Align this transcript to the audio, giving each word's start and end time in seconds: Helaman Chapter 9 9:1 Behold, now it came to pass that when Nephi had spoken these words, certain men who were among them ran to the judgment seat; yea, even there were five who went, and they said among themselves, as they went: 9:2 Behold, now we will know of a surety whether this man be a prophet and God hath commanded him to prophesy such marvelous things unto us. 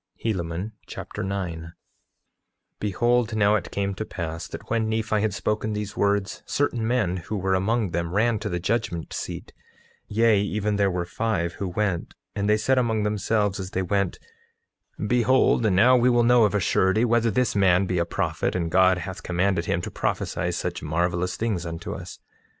Helaman 0.19 0.71
Chapter 0.87 1.21
9 1.21 1.61
9:1 1.61 1.73
Behold, 2.79 3.35
now 3.35 3.53
it 3.53 3.69
came 3.69 3.93
to 3.93 4.03
pass 4.03 4.47
that 4.47 4.67
when 4.67 4.89
Nephi 4.89 5.21
had 5.21 5.31
spoken 5.31 5.73
these 5.73 5.95
words, 5.95 6.41
certain 6.47 6.87
men 6.87 7.17
who 7.17 7.37
were 7.37 7.53
among 7.53 7.91
them 7.91 8.15
ran 8.15 8.39
to 8.39 8.49
the 8.49 8.59
judgment 8.59 9.13
seat; 9.13 9.53
yea, 10.07 10.41
even 10.41 10.77
there 10.77 10.89
were 10.89 11.05
five 11.05 11.53
who 11.61 11.67
went, 11.67 12.15
and 12.35 12.49
they 12.49 12.57
said 12.57 12.79
among 12.79 13.03
themselves, 13.03 13.59
as 13.59 13.69
they 13.69 13.83
went: 13.83 14.17
9:2 14.99 15.07
Behold, 15.07 15.71
now 15.71 15.95
we 15.95 16.09
will 16.09 16.23
know 16.23 16.45
of 16.45 16.55
a 16.55 16.59
surety 16.59 17.05
whether 17.05 17.29
this 17.29 17.55
man 17.55 17.85
be 17.85 17.99
a 17.99 18.03
prophet 18.05 18.55
and 18.55 18.71
God 18.71 18.97
hath 18.97 19.21
commanded 19.21 19.65
him 19.65 19.81
to 19.83 19.91
prophesy 19.91 20.51
such 20.51 20.81
marvelous 20.81 21.37
things 21.37 21.63
unto 21.63 21.93
us. 21.93 22.17